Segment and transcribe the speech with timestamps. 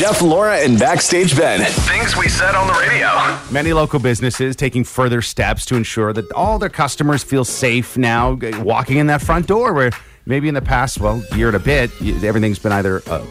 [0.00, 1.60] Jeff, Laura, and Backstage Ben.
[1.60, 3.38] Things we said on the radio.
[3.52, 8.38] Many local businesses taking further steps to ensure that all their customers feel safe now
[8.60, 9.90] walking in that front door where
[10.24, 11.90] maybe in the past, well, year and a bit,
[12.24, 13.22] everything's been either uh,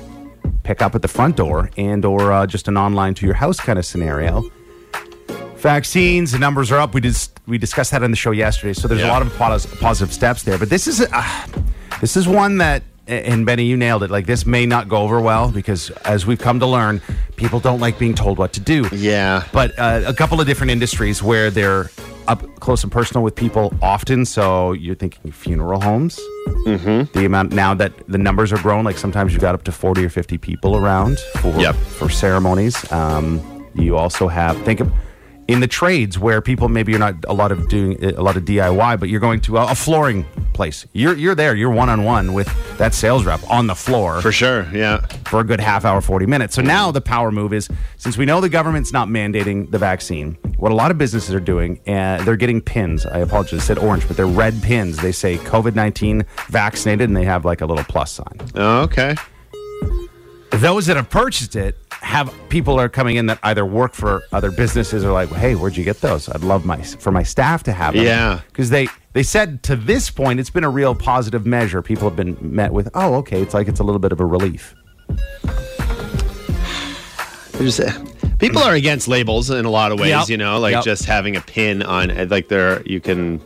[0.62, 3.60] pick up at the front door and or uh, just an online to your house
[3.60, 4.48] kind of scenario.
[5.56, 6.94] Vaccines, the numbers are up.
[6.94, 8.74] We just we discussed that on the show yesterday.
[8.74, 10.60] So there's a lot of pos- positive steps there.
[10.60, 11.48] But this is uh,
[12.00, 14.12] this is one that and Benny, you nailed it.
[14.12, 17.02] Like this may not go over well because, as we've come to learn,
[17.36, 18.88] people don't like being told what to do.
[18.92, 19.44] Yeah.
[19.52, 21.90] But uh, a couple of different industries where they're
[22.28, 24.24] up close and personal with people often.
[24.26, 26.20] So you're thinking funeral homes.
[26.68, 27.18] Mm-hmm.
[27.18, 30.06] The amount now that the numbers are growing, like sometimes you've got up to 40
[30.06, 31.76] or 50 people around for Yep.
[31.76, 32.90] for ceremonies.
[32.92, 33.42] Um,
[33.74, 34.92] you also have think of
[35.50, 38.44] in the trades where people maybe you're not a lot of doing a lot of
[38.46, 40.86] DIY, but you're going to a, a flooring place.
[40.94, 41.56] You're you're there.
[41.56, 44.68] You're one on one with that sales rep on the floor For sure.
[44.72, 45.00] Yeah.
[45.26, 46.54] for a good half hour, 40 minutes.
[46.56, 47.68] So now the power move is
[47.98, 51.40] since we know the government's not mandating the vaccine, what a lot of businesses are
[51.40, 53.08] doing, uh, they're getting pins.
[53.08, 54.98] I apologize, I said orange, but they're red pins.
[54.98, 58.38] They say COVID 19 vaccinated and they have like a little plus sign.
[58.56, 59.16] Okay.
[60.52, 64.52] Those that have purchased it have people are coming in that either work for other
[64.52, 66.30] businesses or like, hey, where'd you get those?
[66.30, 68.04] I'd love my for my staff to have them.
[68.06, 68.42] Yeah.
[68.48, 71.82] because they they said to this point it's been a real positive measure.
[71.82, 74.26] People have been met with, oh, okay, it's like it's a little bit of a
[74.26, 74.76] relief.
[77.54, 77.92] There's, uh,
[78.38, 80.30] people are against labels in a lot of ways, Yep.
[80.30, 80.84] you know, like Yep.
[80.86, 83.42] just having a pin on, like there, you can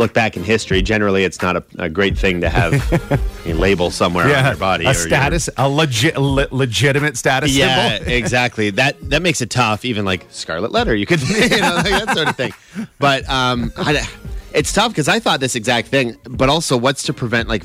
[0.00, 0.82] look back in history.
[0.82, 2.72] Generally, it's not a, a great thing to have
[3.46, 4.84] a label somewhere on your body.
[4.84, 8.12] a or your- status, a legit, le- legitimate status Yeah, symbol.
[8.12, 8.70] exactly.
[8.70, 9.84] That that makes it tough.
[9.84, 12.52] Even like Scarlet Letter, you could, you know, like that sort of thing.
[12.98, 14.04] But um, I,
[14.52, 16.16] it's tough because I thought this exact thing.
[16.24, 17.62] But also, what's to prevent like?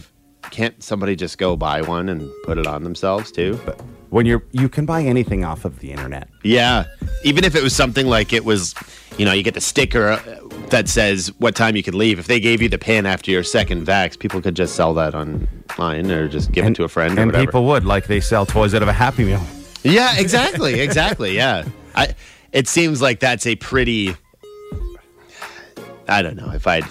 [0.51, 3.59] Can't somebody just go buy one and put it on themselves too?
[3.65, 6.29] But when you're, you can buy anything off of the internet.
[6.43, 6.85] Yeah,
[7.23, 8.75] even if it was something like it was,
[9.17, 10.19] you know, you get the sticker uh,
[10.69, 12.19] that says what time you can leave.
[12.19, 15.15] If they gave you the pin after your second vax, people could just sell that
[15.15, 18.45] online or just give it to a friend or and people would like they sell
[18.45, 19.41] toys out of a Happy Meal.
[19.83, 21.35] Yeah, exactly, exactly.
[21.35, 22.15] Yeah, I.
[22.51, 24.15] It seems like that's a pretty.
[26.07, 26.85] I don't know if I'd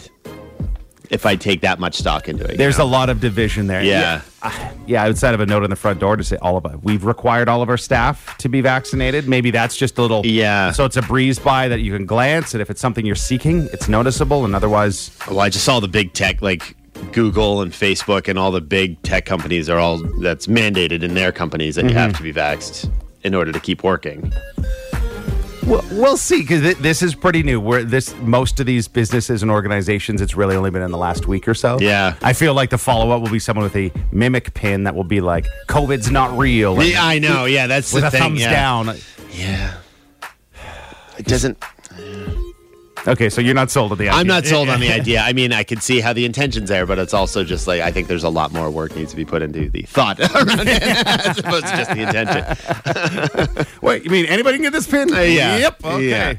[1.15, 2.53] if I'd take that much stock into it.
[2.53, 2.85] you There's know?
[2.85, 3.83] a lot of division there.
[3.83, 4.21] Yeah.
[4.43, 5.03] yeah, yeah.
[5.05, 7.49] Outside of a note on the front door to say all of us, we've required
[7.49, 9.29] all of our staff to be vaccinated.
[9.29, 10.27] Maybe that's just a little.
[10.27, 10.73] Yeah.
[10.73, 13.69] So it's a breeze by that you can glance, and if it's something you're seeking,
[13.73, 16.77] it's noticeable, and otherwise, Well, I just saw the big tech like
[17.13, 21.33] Google and Facebook and all the big tech companies are all that's mandated in their
[21.33, 21.99] companies that you Mm-hmm.
[21.99, 22.91] have to be vaxxed
[23.25, 24.33] in order to keep working.
[25.67, 27.61] We'll, we'll see because th- this is pretty new.
[27.61, 31.27] Where this most of these businesses and organizations, it's really only been in the last
[31.27, 31.79] week or so.
[31.81, 32.17] Yeah.
[32.23, 35.05] I feel like the follow up will be someone with a mimic pin that will
[35.05, 37.47] be like "COVID's not real" and Yeah, I know.
[37.47, 38.21] Yeah, that's with the a thing.
[38.21, 38.51] thumbs yeah.
[38.51, 38.97] down.
[39.33, 39.75] Yeah.
[41.19, 41.63] It doesn't.
[43.07, 44.19] Okay, so you're not sold on the idea.
[44.21, 45.21] I'm not sold on the idea.
[45.21, 47.91] I mean, I could see how the intentions are, but it's also just like I
[47.93, 50.83] think there's a lot more work needs to be put into the thought around it
[50.83, 53.67] as opposed to just the intention.
[53.83, 55.09] Wait, you mean anybody can get this pin?
[55.11, 55.57] yeah.
[55.59, 55.85] Yep.
[55.85, 56.09] Okay.
[56.09, 56.37] Yeah.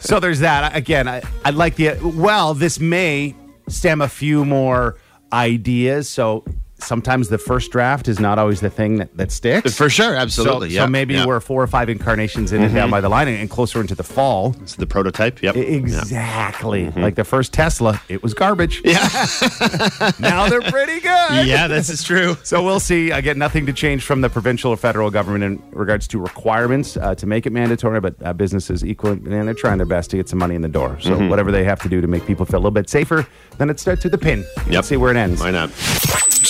[0.00, 0.74] so there's that.
[0.74, 1.98] Again, I, I like the.
[2.02, 3.34] Well, this may
[3.68, 4.96] stem a few more
[5.32, 6.08] ideas.
[6.08, 6.44] So
[6.82, 9.76] sometimes the first draft is not always the thing that, that sticks.
[9.76, 10.70] For sure, So, absolutely.
[10.70, 11.20] so yeah, maybe yeah.
[11.20, 11.28] Mm-hmm.
[11.28, 14.02] we're four or five incarnations in and down by the line and, closer into the
[14.04, 14.54] fall.
[14.62, 15.42] It's the prototype.
[15.42, 15.56] Yep.
[15.56, 16.90] Exactly.
[16.90, 18.80] Like the first Tesla, it was garbage.
[18.84, 19.08] Yeah.
[20.18, 21.46] now they're pretty good.
[21.46, 22.36] yeah, this is true.
[22.42, 23.10] So we'll see.
[23.10, 27.14] Again, nothing to change from the provincial or federal government in regards to requirements uh,
[27.16, 30.28] to make it mandatory, but uh, businesses equal and they're trying their best to get
[30.28, 30.98] some money in the door.
[31.00, 31.28] So Mm-hmm.
[31.28, 33.26] whatever they have to do to make people feel a little bit safer,
[33.58, 34.44] then it starts with the pin.
[34.58, 34.66] Yep.
[34.70, 35.40] Let's see where it ends.
[35.40, 35.70] Why not?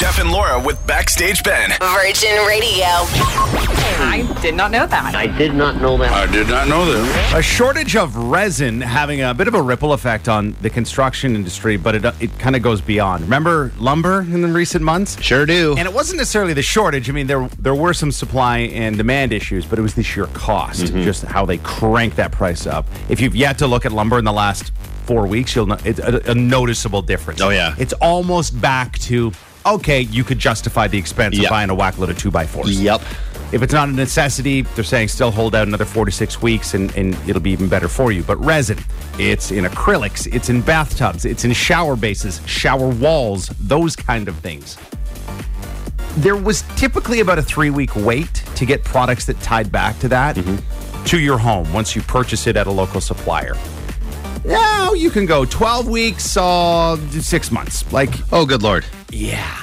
[0.01, 1.69] Jeff and Laura with Backstage Ben.
[1.79, 2.87] Virgin Radio.
[4.03, 5.15] I did not know that.
[5.15, 6.11] I did not know that.
[6.11, 7.37] I did not know that.
[7.37, 11.77] A shortage of resin having a bit of a ripple effect on the construction industry,
[11.77, 13.25] but it, it kind of goes beyond.
[13.25, 15.21] Remember lumber in the recent months?
[15.21, 15.75] Sure do.
[15.77, 17.11] And it wasn't necessarily the shortage.
[17.11, 20.27] I mean, there there were some supply and demand issues, but it was the sheer
[20.29, 21.03] cost, Mm-hmm.
[21.03, 22.87] just how they cranked that price up.
[23.11, 24.73] If you've yet to look at lumber in the last
[25.05, 27.43] four weeks, you'll know it's a, a noticeable difference.
[27.43, 27.75] Oh, yeah.
[27.79, 29.33] it's almost back to
[29.67, 30.03] okay.
[30.03, 32.81] You could justify the expense of buying a whack load of two by fours.
[32.81, 33.03] Yep.
[33.53, 36.75] If it's not a necessity, they're saying still hold out another four to six weeks
[36.75, 38.23] and, and it'll be even better for you.
[38.23, 38.79] But resin,
[39.19, 44.37] it's in acrylics, it's in bathtubs, it's in shower bases, shower walls, those kind of
[44.37, 44.79] things.
[46.19, 50.09] There was typically about a three week wait to get products that tied back to
[50.09, 51.05] that mm-hmm.
[51.05, 53.55] to your home once you purchase it at a local supplier.
[54.45, 57.91] Now you can go 12 weeks, uh, six months.
[57.93, 58.85] Like, Oh, good lord.
[59.11, 59.57] yeah.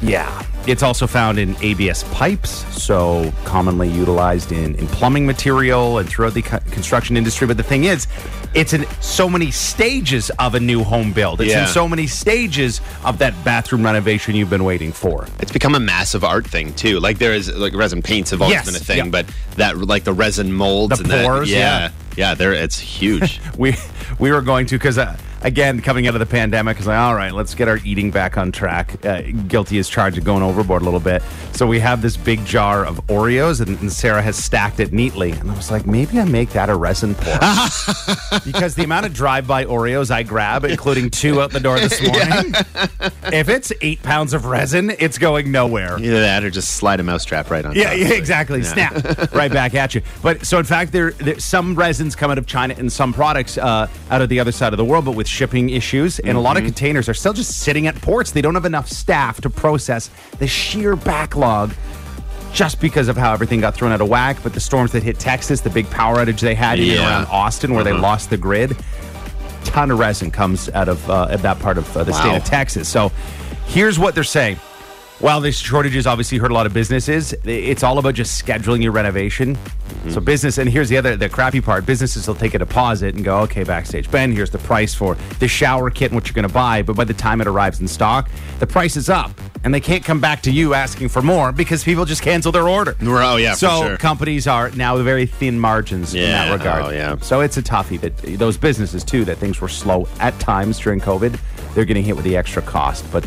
[0.00, 0.42] Yeah.
[0.66, 6.34] It's also found in ABS pipes, so commonly utilized in, in plumbing material and throughout
[6.34, 7.46] the co- construction industry.
[7.48, 8.06] But the thing is,
[8.54, 11.40] it's in so many stages of a new home build.
[11.40, 11.62] It's Yeah.
[11.62, 15.26] in so many stages of that bathroom renovation you've been waiting for.
[15.40, 17.00] It's become a massive art thing too.
[17.00, 19.10] Like there is like resin paints have always Yes, been a thing, yeah.
[19.10, 19.26] but
[19.56, 22.30] that like the resin molds The and that- pores, yeah, yeah.
[22.30, 23.40] yeah, there it's huge.
[23.58, 23.74] we
[24.18, 27.14] we were going to because uh, again coming out of the pandemic is like all
[27.14, 30.82] right let's get our eating back on track uh, guilty as charged of going overboard
[30.82, 31.20] a little bit
[31.52, 35.32] so we have this big jar of oreos and, and sarah has stacked it neatly
[35.32, 37.38] and i was like maybe i make that a resin pour
[38.44, 42.54] because the amount of drive-by oreos i grab including two out the door this morning
[43.32, 47.02] if it's eight pounds of resin it's going nowhere Either that or just slide a
[47.02, 47.74] mousetrap right on.
[47.74, 47.98] yeah, top.
[47.98, 48.62] yeah, exactly.
[48.62, 50.02] Snap right back at you.
[50.22, 53.56] But so in fact, there, there some resins come out of China and some products
[53.58, 56.40] uh, out of the other side of the world, but with shipping issues, and a
[56.40, 58.32] lot of containers are still just sitting at ports.
[58.32, 61.72] They don't have enough staff to process the sheer backlog.
[62.52, 65.18] Just because of how everything got thrown out of whack, but the storms that hit
[65.18, 66.98] Texas, the big power outage they had Yeah.
[67.02, 68.76] around Austin, where they lost the grid,
[69.64, 72.90] ton of resin comes out of uh, that part of uh, the state of Texas.
[72.90, 73.10] So
[73.64, 74.58] here's what they're saying.
[75.18, 78.90] While this shortages obviously hurt a lot of businesses, it's all about just scheduling your
[78.90, 79.54] renovation.
[79.54, 80.10] Mm-hmm.
[80.10, 83.24] So business, and here's the other the crappy part: businesses will take a deposit and
[83.24, 86.48] go, "Okay, backstage Ben, here's the price for the shower kit and what you're going
[86.48, 88.28] to buy." But by the time it arrives in stock,
[88.58, 89.30] the price is up,
[89.62, 92.68] and they can't come back to you asking for more because people just cancel their
[92.68, 92.96] order.
[93.02, 93.96] Oh, yeah, for So sure.
[93.98, 96.82] companies are now very thin margins in that oh, regard.
[96.84, 97.16] oh, yeah.
[97.20, 101.00] So it's a toughie that those businesses too that things were slow at times during
[101.00, 101.38] COVID.
[101.74, 103.24] They're getting hit with the extra cost, but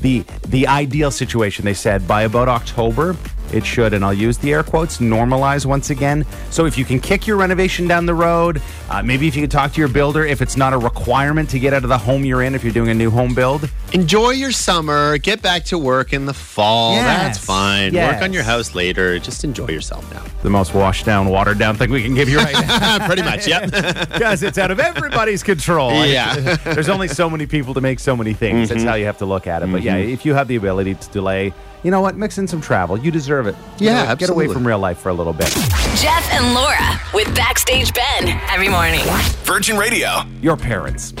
[0.00, 3.16] the the ideal situation they said by about October
[3.52, 6.24] it should, and I'll use the air quotes, normalize once again.
[6.50, 8.60] So if you can kick your renovation down the road,
[8.90, 11.58] uh, maybe if you could talk to your builder, if it's not a requirement to
[11.58, 14.30] get out of the home you're in, if you're doing a new home build, Enjoy
[14.30, 15.16] your summer.
[15.16, 16.94] Get back to work in the fall.
[16.96, 17.94] That's fine.
[17.94, 18.12] yes.
[18.14, 19.18] Work on your house later.
[19.18, 20.22] Just enjoy yourself now.
[20.42, 23.06] the most washed down, watered down thing we can give you right now.
[23.06, 23.46] Pretty much.
[23.48, 23.70] Yep.
[24.12, 25.92] because it's out of everybody's control.
[26.08, 26.56] Yeah.
[26.64, 28.68] There's only so many people to make so many things.
[28.68, 29.70] That's how you have to look at it.
[29.72, 32.16] But yeah, if you have the ability to delay, you know what?
[32.16, 32.98] Mix in some travel.
[32.98, 33.54] You deserve it.
[33.78, 34.18] You Yeah, know what?
[34.18, 35.48] Get away from real life for a little bit.
[35.96, 38.28] Jeff and Laura with Backstage Ben.
[38.50, 39.00] Every morning.
[39.44, 40.22] Virgin Radio.
[40.42, 41.14] Your parents.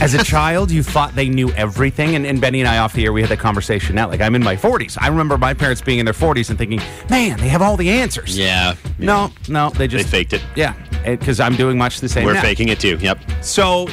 [0.00, 2.16] As a child, you thought they knew everything.
[2.16, 4.08] And, and Benny and I off the air, we had that conversation now.
[4.08, 4.98] Like, I'm in my 40s.
[5.00, 7.88] I remember my parents being in their 40s and thinking, man, they have all the
[7.88, 8.36] answers.
[8.36, 8.74] yeah.
[8.98, 10.06] No, no, they just.
[10.06, 10.42] They faked it.
[10.56, 10.74] Yeah.
[11.04, 12.42] Because I'm doing much the same We're now.
[12.42, 12.96] faking it too.
[13.00, 13.20] Yep.
[13.42, 13.86] So,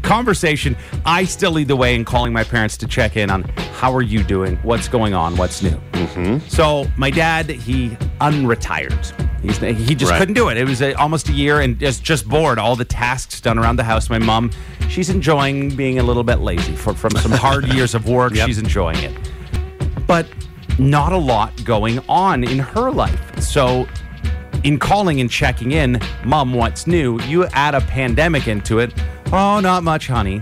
[0.00, 3.42] the conversation, I still lead the way in calling my parents to check in on
[3.74, 5.76] how are you doing, what's going on, what's new.
[5.92, 6.46] Mm-hmm.
[6.48, 7.90] So, my dad, he
[8.20, 9.12] unretired.
[9.42, 10.18] He's, he just Right.
[10.18, 10.56] couldn't do it.
[10.56, 12.58] It was uh almost a year and just just bored.
[12.58, 14.08] All the tasks done around the house.
[14.10, 14.50] My mom,
[14.88, 18.34] she's enjoying being a little bit lazy for, from some hard years of work.
[18.34, 18.46] Yep.
[18.46, 19.16] She's enjoying it,
[20.06, 20.26] but
[20.78, 23.40] not a lot going on in her life.
[23.40, 23.86] So
[24.64, 27.20] in calling and checking in, Mom, what's new?
[27.22, 28.92] You add a pandemic into it.
[29.32, 30.40] Oh, not much, honey.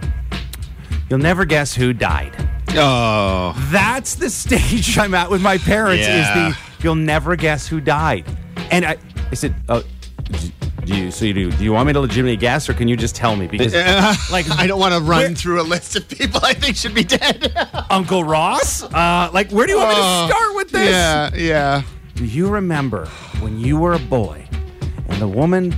[1.10, 2.34] You'll never guess who died.
[2.70, 3.54] Oh.
[3.70, 6.06] That's the stage I'm at with my parents.
[6.06, 6.48] Yeah.
[6.48, 8.24] Is the you'll never guess who died?
[8.70, 8.96] And I,
[9.30, 9.82] I said, oh,
[10.84, 11.50] do you so you do?
[11.50, 13.48] Do you want me to legitimately guess, or can you just tell me?
[13.48, 13.74] Because
[14.30, 16.94] like I don't want to run Where- through a list of people I think should
[16.94, 17.52] be dead.
[17.90, 20.90] Uncle Ross, uh, like where do you want me Oh, to start with this?
[20.90, 21.34] Yeah.
[21.34, 21.82] Yeah.
[22.14, 23.06] Do you remember
[23.40, 24.46] when you were a boy
[25.08, 25.75] and the woman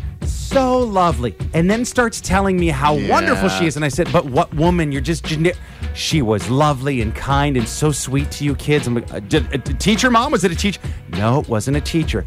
[0.48, 3.10] so lovely and then starts telling me how Yeah.
[3.10, 4.90] wonderful she is and I said, "But what woman?
[4.92, 5.52] You're just gene-
[5.94, 9.46] she was lovely and kind and so sweet to you kids." I'm like, "Uh, did,
[9.52, 10.80] a teacher mom was it a teacher?
[11.10, 12.24] No, it wasn't a teacher.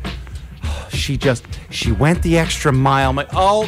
[0.94, 3.10] She just she went the extra mile.
[3.10, 3.68] I'm like, "Oh,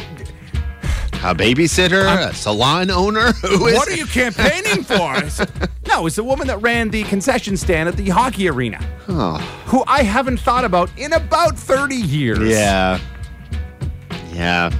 [1.24, 3.32] A babysitter, a salon owner.
[3.42, 5.50] Who is what are you campaigning for?" Said,
[5.88, 8.76] no, it's the woman that ran the concession stand at the hockey arena.
[9.66, 12.40] Who I haven't thought about in about 30 years.
[12.40, 12.98] Yeah.
[14.34, 14.70] Yeah.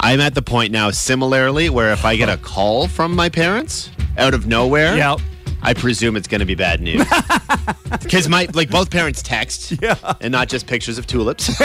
[0.00, 3.90] I'm at the point now, similarly, where if I get a call from my parents
[4.18, 5.20] out of nowhere, Yep.
[5.64, 7.06] I presume it's going to be bad news.
[8.02, 9.74] Because my like both parents text,
[10.22, 11.56] and not just pictures of tulips.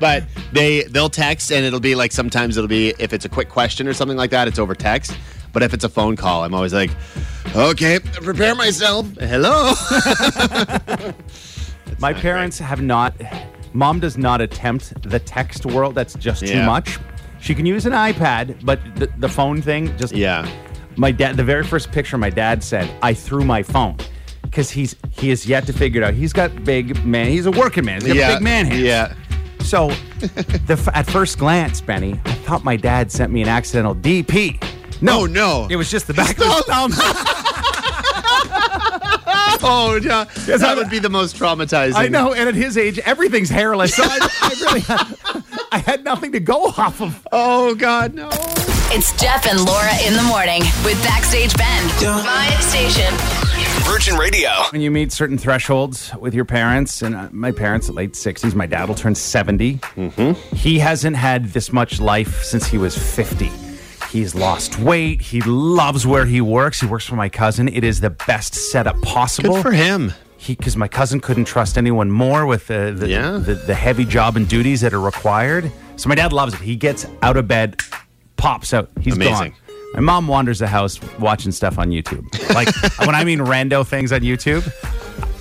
[0.00, 3.50] but they they'll text, and it'll be like sometimes it'll be if it's a quick
[3.50, 5.14] question or something like that, it's over text.
[5.52, 6.90] But if it's a phone call, I'm always like,
[7.54, 9.06] okay, prepare myself.
[9.18, 9.74] Hello.
[11.98, 13.14] My parents have not.
[13.74, 15.94] Mom does not attempt the text world.
[15.94, 16.64] That's just too Yeah.
[16.66, 16.98] much.
[17.40, 20.14] She can use an iPad, but the, the phone thing just.
[20.14, 20.48] yeah.
[20.96, 21.36] My dad.
[21.36, 23.96] The very first picture my dad said I threw my phone
[24.42, 26.14] because he's he has yet to figure it out.
[26.14, 27.26] He's got big man.
[27.26, 28.00] He's a working man.
[28.00, 28.34] He's got yeah.
[28.34, 28.80] big man hands.
[28.80, 29.14] Yeah.
[29.60, 29.88] So,
[30.20, 34.62] the, f- at first glance, Benny, I thought my dad sent me an accidental DP.
[35.02, 35.66] No, Oh, no.
[35.70, 36.92] It was just the back of his thumb.
[39.66, 40.24] Oh, yeah.
[40.46, 41.94] Yes, that I- would be the most traumatizing.
[41.94, 43.94] I know, and at his age, everything's hairless.
[43.94, 47.26] So I, I really had, I had nothing to go off of.
[47.32, 48.28] Oh, God, no.
[48.96, 51.84] It's Jeff and Laura in the morning with Backstage Ben.
[52.24, 53.12] My station.
[53.84, 54.50] Virgin Radio.
[54.70, 58.66] When you meet certain thresholds with your parents, and uh, my parents late 60s, my
[58.66, 59.74] dad will turn 70.
[59.78, 60.56] Mm-hmm.
[60.56, 63.50] He hasn't had this much life since he was 50.
[64.14, 65.20] He's lost weight.
[65.20, 66.80] He loves where he works.
[66.80, 67.66] He works for my cousin.
[67.68, 69.54] It is the best setup possible.
[69.54, 70.12] Good for him.
[70.36, 73.32] he because my cousin couldn't trust anyone more with the the, Yeah.
[73.38, 75.72] the the heavy job and duties that are required.
[75.96, 76.60] So my dad loves it.
[76.60, 77.80] He gets out of bed,
[78.36, 78.88] pops out.
[79.00, 79.50] He's Amazing.
[79.50, 79.54] gone.
[79.94, 82.24] My mom wanders the house watching stuff on YouTube.
[82.54, 82.68] Like
[83.06, 84.62] when I mean rando things on YouTube,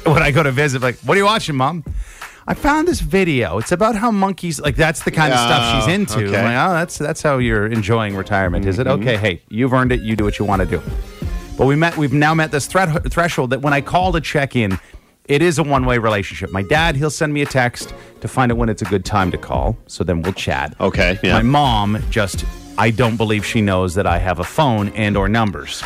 [0.06, 1.84] when I go to visit, like, what are you watching, mom?
[2.46, 3.58] I found this video.
[3.58, 6.14] It's about how monkeys like that's the kind of stuff she's into.
[6.14, 6.26] I'm.
[6.26, 6.34] Mm-hmm.
[6.34, 8.88] like, oh, that's that's how you're enjoying retirement, is it?
[8.88, 10.02] Okay, hey, you've earned it.
[10.02, 10.82] You do what you want to do.
[11.58, 11.96] But we met.
[11.98, 14.78] We've now met this threat, threshold that when I call to check in,
[15.26, 16.52] it is a one way relationship.
[16.52, 19.32] My dad, he'll send me a text to find out when it's a good time
[19.32, 19.78] to call.
[19.88, 20.76] So then we'll chat.
[20.82, 21.34] Okay, yeah.
[21.34, 22.46] My mom just.
[22.76, 25.84] I don't believe she knows that I have a phone and or numbers.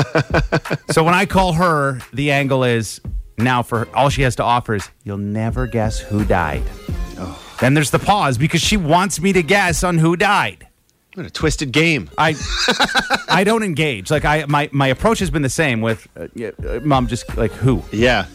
[0.90, 3.02] so when I call her, the angle is
[3.38, 6.62] now for all she has to offer is you'll never guess who died.
[7.60, 10.66] Then there's the pause because she wants me to guess on who died.
[11.14, 12.10] What a twisted game.
[12.18, 12.34] I
[13.28, 14.10] I don't engage.
[14.10, 17.34] Like I my my approach has been the same with uh, yeah, uh, mom just
[17.36, 17.82] like who?
[17.90, 18.26] Yeah.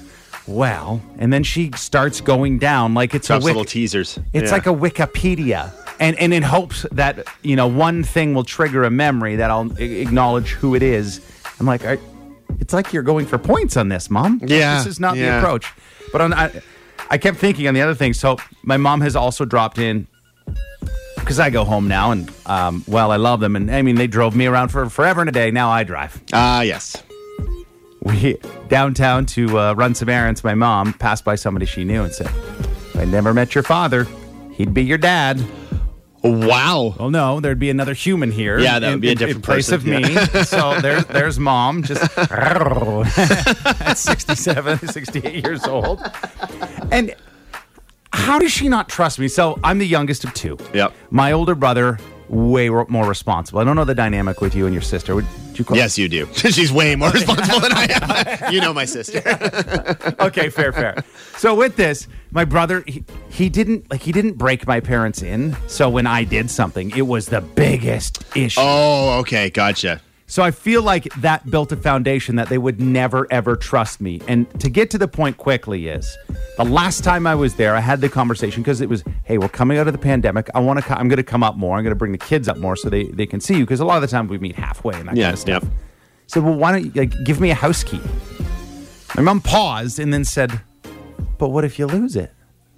[0.47, 4.17] Well, and then she starts going down like it's Drops a wik- little teasers.
[4.33, 4.51] it's Yeah.
[4.51, 5.71] like a Wikipedia.
[5.99, 9.71] And and in hopes that you know one thing will trigger a memory that I'll
[9.77, 11.21] a- acknowledge who it is.
[11.59, 11.99] I'm like I,
[12.61, 14.39] it's like you're going for points on this, mom.
[14.45, 15.65] Yeah, This is not the approach.
[16.13, 16.61] But on I,
[17.09, 18.13] I kept thinking on the other thing.
[18.13, 20.07] So my mom has also dropped in
[21.17, 24.07] because I go home now, and um, well, I love them, and I mean they
[24.07, 25.51] drove me around for forever and a day.
[25.51, 26.21] Now I drive.
[26.33, 27.01] Ah, yes.
[28.03, 28.37] We
[28.67, 30.43] downtown to uh, run some errands.
[30.43, 32.31] My mom passed by somebody she knew and said,
[32.95, 34.07] I never met your father,
[34.53, 35.43] he'd be your dad."
[36.23, 36.95] Wow.
[36.99, 38.59] Well, no, there'd be another human here.
[38.59, 40.15] Yeah, that would in- be a different in place person, of me.
[40.43, 46.01] so there's there's mom, just at 67, 68 years old,
[46.91, 47.15] and
[48.13, 49.27] how does she not trust me?
[49.27, 50.57] So I'm the youngest of two.
[50.73, 50.93] Yep.
[51.09, 51.97] My older brother,
[52.31, 53.59] way more responsible.
[53.59, 55.13] I don't know the dynamic with you and your sister.
[55.13, 55.75] Would you call?
[55.75, 56.27] Yes, you do.
[56.33, 58.53] She's way more responsible than I am.
[58.53, 59.19] You know my sister.
[60.19, 61.03] okay, fair, fair.
[61.37, 65.55] So with this, my brother, he, he didn't like he didn't break my parents in.
[65.67, 68.61] So when I did something, it was the biggest issue.
[68.61, 69.49] Oh, okay.
[69.49, 70.01] Gotcha.
[70.31, 74.21] So I feel like that built a foundation that they would never ever trust me.
[74.29, 76.17] And to get to the point quickly is
[76.55, 79.49] the last time I was there, I had the conversation because it was, hey, we're
[79.49, 80.49] coming out of the pandemic.
[80.55, 81.75] I want to, I'm going to come up more.
[81.75, 83.81] I'm going to bring the kids up more so they, they can see you because
[83.81, 85.63] a lot of the time we meet halfway and that Yeah, kind of stuff.
[85.63, 85.71] yep.
[86.27, 87.99] So well, why don't you like, give me a house key?
[89.17, 90.61] My mom paused and then said,
[91.39, 92.31] "But what if you lose it?"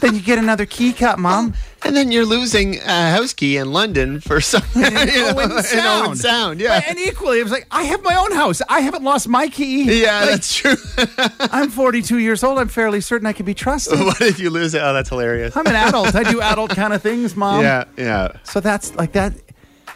[0.00, 1.54] then you get another key cut, mom.
[1.84, 6.16] And then you're losing a house key in London for some you know, Owen Owen
[6.16, 6.60] Sound.
[6.60, 6.80] Yeah.
[6.86, 8.60] And equally, it was like, I have my own house.
[8.68, 10.02] I haven't lost my key.
[10.02, 10.76] Yeah, Like, that's true.
[11.40, 12.58] I'm 42 years old.
[12.58, 13.98] I'm fairly certain I can be trusted.
[13.98, 14.82] what if you lose it?
[14.82, 15.56] Oh, that's hilarious.
[15.56, 16.14] I'm an adult.
[16.14, 17.62] I do adult kind of things, mom.
[17.62, 18.36] Yeah, yeah.
[18.44, 19.34] So that's like that.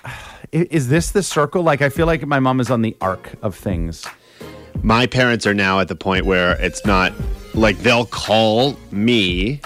[0.53, 1.63] Is this the circle?
[1.63, 4.07] Like, I feel like my mom is on the arc of things.
[4.83, 7.13] My parents are now at the point where it's not
[7.55, 9.61] like they'll call me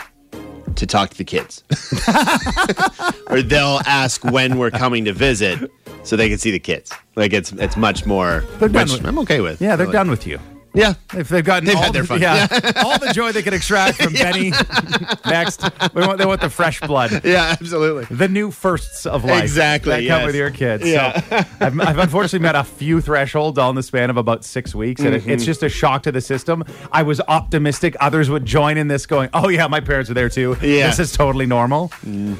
[0.79, 1.63] to talk to the kids,
[3.31, 5.71] or they'll ask when we're coming to visit
[6.05, 6.93] so they can see the kids.
[7.17, 8.45] Like it's it's much more.
[8.59, 9.61] They're done with- I'm okay with.
[9.61, 10.39] Yeah, they're Like, done with you.
[10.75, 12.21] Yeah, If they've gotten They've all had their the, fun.
[12.21, 12.47] yeah,
[12.85, 14.53] all the joy they can extract from Benny.
[15.27, 15.63] Next,
[15.95, 17.25] we want, they want the fresh blood.
[17.25, 18.05] yeah, absolutely.
[18.15, 20.87] the new firsts of life Exactly, that come with your kids.
[20.87, 21.21] Yeah.
[21.21, 24.75] So I've, I've unfortunately met a few thresholds all in the span of about six
[24.75, 25.31] weeks, and Mm-hmm.
[25.31, 26.63] it's just a shock to the system.
[26.93, 30.29] I was optimistic others would join in this, going, "Oh yeah, my parents are there
[30.29, 30.57] too.
[30.63, 30.89] Yeah.
[30.89, 32.37] This is totally normal." No,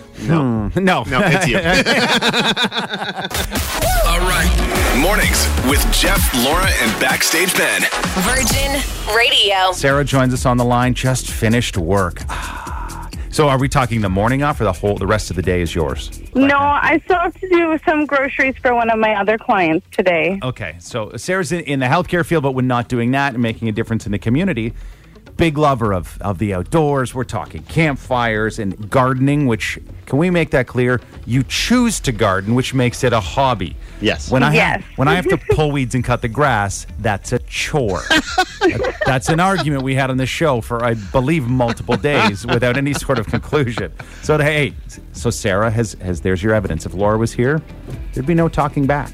[0.77, 1.57] No, no, it's you.
[4.09, 4.68] All right.
[5.01, 7.83] Mornings with Jeff, Laura, and Backstage Ben.
[8.25, 8.83] Virgin
[9.15, 9.71] Radio.
[9.71, 10.93] Sarah joins us on the line.
[10.93, 12.23] Just finished work.
[13.31, 14.97] So, are we talking the morning off, or the whole?
[14.97, 16.21] The rest of the day is yours.
[16.35, 20.41] No, I still have to do some groceries for one of my other clients today.
[20.43, 23.69] Okay, so Sarah's in, in the healthcare field, but when not doing that and making
[23.69, 24.73] a difference in the community,
[25.39, 27.15] big lover of, of the outdoors.
[27.15, 31.01] We're talking campfires and gardening, which, can we make that clear?
[31.25, 33.77] You choose to garden, which makes it a hobby.
[34.03, 34.31] Yes.
[34.31, 34.83] When I Yes.
[34.83, 38.03] have, when I have to pull weeds and cut the grass, that's a chore.
[39.07, 42.93] that's an argument we had on the show for, I believe, multiple days without any
[42.93, 43.93] sort of conclusion.
[44.23, 44.75] So, hey,
[45.13, 46.85] so Sarah has, has there's your evidence.
[46.85, 47.63] If Laura was here,
[48.13, 49.13] there'd be no talking back.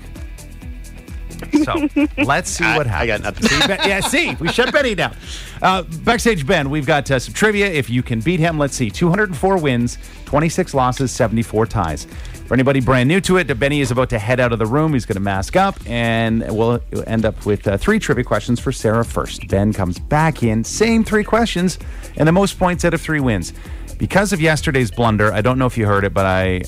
[1.52, 1.88] So
[2.24, 3.02] let's see what happens.
[3.02, 3.48] I got nothing.
[3.48, 5.16] See, Ben- yeah, see, we shut Benny down.
[5.62, 7.66] Uh, backstage Ben, we've got uh, some trivia.
[7.66, 12.06] If you can beat him, let's see, 204 wins, 26 losses, 74 ties.
[12.46, 14.92] For anybody brand new to it, Benny is about to head out of the room.
[14.92, 18.70] He's going to mask up, and we'll end up with uh, three trivia questions for
[18.70, 19.48] Sarah first.
[19.48, 21.78] Ben comes back in, same three questions,
[22.18, 23.54] and the most points out of three wins.
[23.98, 26.62] Because of yesterday's blunder, I don't know if you heard it, but I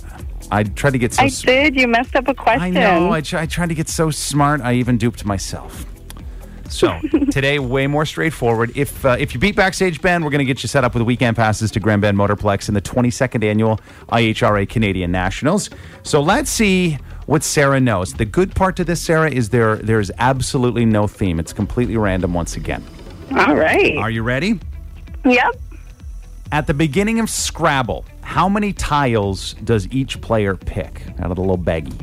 [0.50, 1.76] I tried to get so I sm- did.
[1.76, 2.62] You messed up a question.
[2.62, 3.12] I know.
[3.12, 4.60] I, try, I tried to get so smart.
[4.60, 5.84] I even duped myself.
[6.68, 6.98] So
[7.30, 8.72] today, way more straightforward.
[8.76, 11.02] If uh, if you beat Backstage Ben, we're going to get you set up with
[11.02, 15.70] weekend passes to Grand Bend Motorplex in the 22nd annual IHRA Canadian Nationals.
[16.02, 18.12] So let's see what Sarah knows.
[18.14, 21.38] The good part to this, Sarah, is there there is absolutely no theme.
[21.38, 22.84] It's completely random once again.
[23.36, 23.96] All right.
[23.96, 24.60] Are you ready?
[25.24, 25.60] Yep.
[26.52, 31.42] At the beginning of Scrabble, how many tiles does each player pick out of the
[31.42, 32.00] little baggie?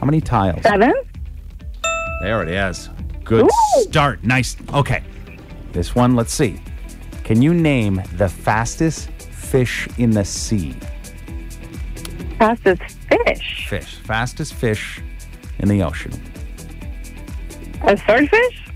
[0.00, 0.62] How many tiles?
[0.62, 0.94] Seven.
[2.22, 2.88] There it is.
[3.24, 3.82] Good Ooh.
[3.82, 4.24] start.
[4.24, 4.56] Nice.
[4.72, 5.02] Okay.
[5.72, 6.60] This one, let's see.
[7.22, 10.74] Can you name the fastest fish in the sea?
[12.38, 13.66] Fastest fish.
[13.68, 13.96] Fish.
[13.96, 15.02] Fastest fish
[15.58, 16.12] in the ocean.
[17.82, 18.70] A swordfish.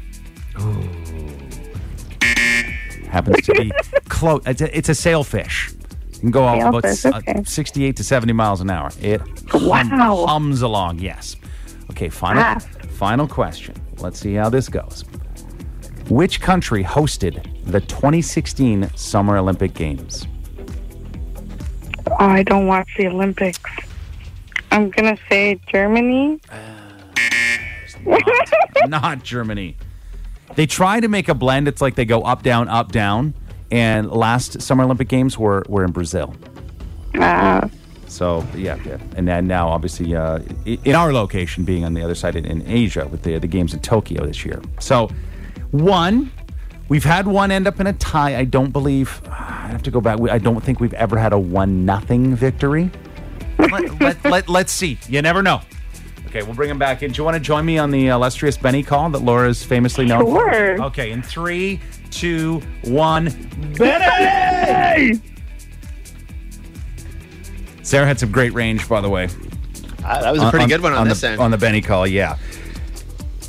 [3.11, 3.73] Happens to be
[4.09, 4.43] close.
[4.47, 5.73] It's a, it's a sailfish.
[6.12, 7.43] You can go out about s- uh, okay.
[7.45, 8.90] 68 to 70 miles an hour.
[9.00, 10.26] It hum- Wow.
[10.26, 11.37] hums along, yes.
[11.90, 12.59] Okay, final, Ah.
[12.90, 13.75] final question.
[13.99, 15.05] Let's see how this goes.
[16.09, 20.26] Which country hosted the 2016 Summer Olympic Games?
[22.19, 23.61] I don't watch the Olympics.
[24.73, 26.40] I'm gonna say Germany.
[28.88, 29.76] not Germany.
[30.57, 31.69] They try to make a blend.
[31.69, 33.35] It's like they go up, down, up, down.
[33.71, 36.35] And last Summer Olympic Games were, were in Brazil.
[37.14, 37.69] Uh,
[38.09, 38.99] So yeah, yeah.
[39.16, 42.66] and then now obviously uh, in our location being on the other side in, in
[42.66, 44.61] Asia with the the games in Tokyo this year.
[44.80, 45.09] So
[45.71, 46.33] one,
[46.88, 48.37] we've had one end up in a tie.
[48.37, 49.23] I don't believe.
[49.28, 50.19] I have to go back.
[50.28, 52.91] I don't think we've ever had a one nothing victory.
[53.58, 54.99] let, let, let, let's see.
[55.08, 55.60] You never know.
[56.30, 57.10] Okay, we'll bring him back in.
[57.10, 60.26] Do you want to join me on the illustrious Benny call that Laura's famously known
[60.26, 60.52] for?
[60.52, 60.82] Sure.
[60.84, 61.80] Okay, in three,
[62.12, 63.30] two, one,
[63.76, 65.21] Benny!
[67.82, 69.28] Sarah had some great range, by the way.
[70.04, 71.40] Ah, that was a pretty good one on, this the, end.
[71.40, 72.38] On the Benny call, yeah.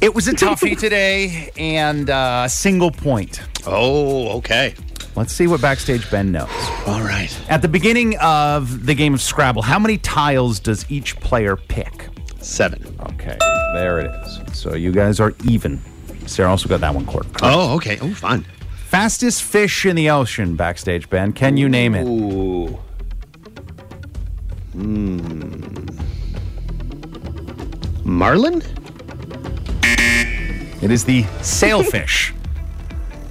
[0.02, 3.44] It was a toughie today and uh, single point.
[3.68, 4.74] oh, okay.
[5.16, 6.50] Let's see what Backstage Ben knows.
[6.88, 7.30] All right.
[7.48, 12.08] At the beginning of the game of Scrabble, how many tiles does each player pick?
[12.42, 12.84] Seven.
[13.14, 13.38] Okay,
[13.74, 14.40] there it is.
[14.60, 15.80] So you guys are even.
[16.28, 17.40] Sarah also got that one correct.
[17.42, 17.98] Oh, okay.
[18.02, 18.46] Oh, fun.
[18.88, 21.34] Fastest fish in the ocean, Backstage Ben.
[21.34, 22.06] Can you name it?
[22.06, 22.78] Ooh.
[24.74, 25.86] Hmm.
[28.04, 28.62] Marlin?
[30.82, 32.34] It is the sailfish.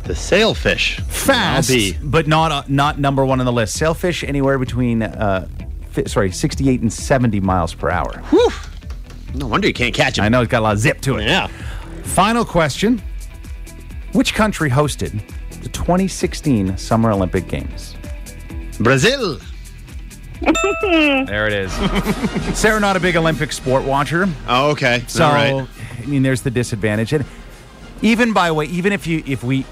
[0.05, 0.99] The sailfish.
[1.03, 1.71] Fast,
[2.03, 3.77] but not uh, not number one on the list.
[3.79, 5.47] Sailfish anywhere between uh,
[5.91, 8.19] fi- sorry, 68 and 70 miles per hour.
[8.31, 8.51] Whew.
[9.35, 10.25] No wonder you can't catch him.
[10.25, 11.25] I know it's got a lot of zip to it.
[11.27, 11.47] Yeah.
[12.03, 13.01] Final question:
[14.13, 15.21] Which country hosted
[15.63, 17.97] the 2016 Summer Olympic Games?
[18.79, 19.39] Brazil.
[20.83, 21.73] There it is.
[22.59, 24.27] Sarah, not a big Olympic sport watcher.
[24.49, 25.05] Oh, okay.
[25.07, 25.69] So All right.
[26.03, 27.25] I mean, there's the disadvantage, and
[28.01, 29.67] even by the way, even if you if we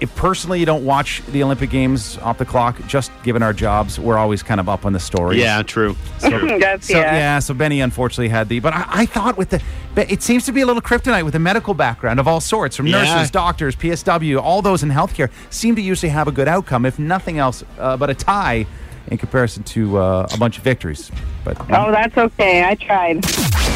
[0.00, 3.98] if personally you don't watch the Olympic Games off the clock, just given our jobs,
[3.98, 5.40] we're always kind of up on the stories.
[5.40, 5.96] Yeah, true.
[6.20, 7.12] That's, So yeah.
[7.14, 7.38] yeah.
[7.40, 9.60] so Benny unfortunately had the, but I, I thought with the,
[9.96, 12.86] it seems to be a little kryptonite with a medical background of all sorts, from
[12.86, 13.02] Yeah.
[13.02, 16.98] nurses, doctors, PSW, all those in healthcare seem to usually have a good outcome, if
[16.98, 18.66] nothing else, uh, but a tie
[19.08, 21.10] in comparison to uh, a bunch of victories.
[21.42, 22.62] But Oh, that's okay.
[22.64, 23.22] I tried.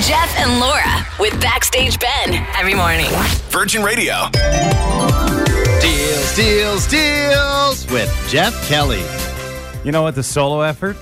[0.02, 3.06] Jeff and Laura with Backstage Ben every morning.
[3.50, 4.28] Virgin Radio.
[5.82, 9.02] Deals, deals, deals with Jeff Kelly.
[9.84, 10.96] you know what, the solo effort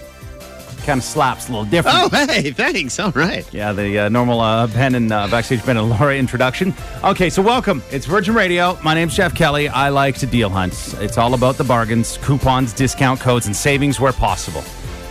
[0.87, 1.99] kind of slaps a little different.
[2.13, 2.99] Oh, hey, thanks.
[2.99, 3.47] All right.
[3.53, 6.73] Yeah, the uh, normal uh, Ben and uh, backstage Ben and Laura introduction.
[7.05, 7.83] Okay, so welcome.
[7.91, 8.79] It's Virgin Radio.
[8.83, 9.69] My name's Jeff Kelly.
[9.69, 10.95] I like to deal hunt.
[10.99, 14.65] It's all about the bargains, coupons, discount codes, and savings where possible.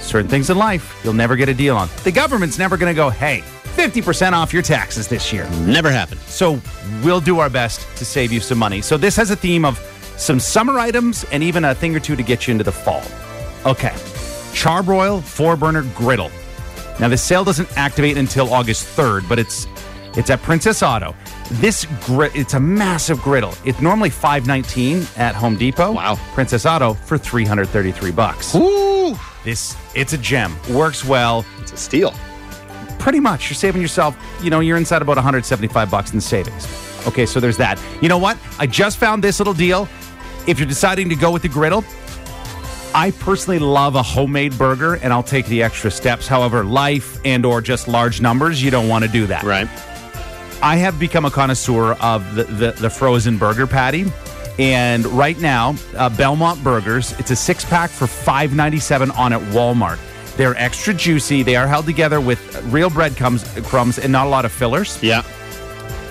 [0.09, 1.87] Certain things in life you'll never get a deal on.
[2.03, 3.43] The government's never going to go, hey,
[3.75, 5.47] 50% off your taxes this year.
[5.67, 6.19] Never happened.
[6.21, 6.59] So
[7.03, 8.81] we'll do our best to save you some money.
[8.81, 9.77] So this has a theme of
[10.17, 13.03] some summer items, and even a thing or two to get you into the fall.
[13.67, 13.93] Okay.
[14.53, 16.31] Charbroil four burner griddle.
[16.99, 19.67] Now the sale doesn't activate until August 3rd, but it's
[20.17, 21.15] it's at Princess Auto.
[21.61, 23.53] This gri- it's a massive griddle.
[23.63, 25.91] It's normally 519 at Home Depot.
[25.93, 26.15] Wow.
[26.33, 28.55] Princess Auto for 333 bucks.
[28.55, 28.59] Ooh,
[29.43, 30.55] This it's a gem.
[30.69, 31.45] Works well.
[31.59, 32.13] it's a steal.
[32.99, 36.67] Pretty much you're saving yourself, you know, you're inside about 175 bucks in savings.
[37.07, 37.81] Okay, so there's that.
[38.01, 38.37] You know what?
[38.59, 39.87] I just found this little deal.
[40.47, 41.83] If you're deciding to go with the griddle,
[42.93, 46.27] I personally love a homemade burger and I'll take the extra steps.
[46.27, 49.43] However, life and or just large numbers, you don't want to do that.
[49.43, 49.69] Right.
[50.61, 54.05] I have become a connoisseur of the, the, the frozen burger patty.
[54.59, 59.33] And right now, uh, Belmont Burgers, it's a six pack for five ninety seven on
[59.33, 59.99] at Walmart.
[60.35, 61.43] They're extra juicy.
[61.43, 65.01] They are held together with real breadcrumbs crumbs and not a lot of fillers.
[65.01, 65.23] Yeah,